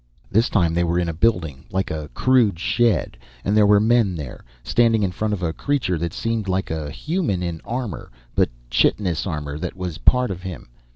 This 0.31 0.49
time, 0.49 0.73
they 0.73 0.83
were 0.83 0.97
in 0.97 1.07
a 1.09 1.13
building, 1.13 1.65
like 1.71 1.91
a 1.91 2.09
crude 2.15 2.57
shed, 2.57 3.17
and 3.45 3.55
there 3.55 3.67
were 3.67 3.79
men 3.79 4.15
there, 4.15 4.43
standing 4.63 5.03
in 5.03 5.11
front 5.11 5.31
of 5.31 5.43
a 5.43 5.53
creature 5.53 5.99
that 5.99 6.11
seemed 6.11 6.47
like 6.47 6.71
a 6.71 6.89
human 6.89 7.43
in 7.43 7.61
armor 7.63 8.11
but 8.33 8.49
chitinous 8.71 9.27
armor 9.27 9.59
that 9.59 9.75
was 9.75 9.99
part 9.99 10.31
of 10.31 10.41
him. 10.41 10.69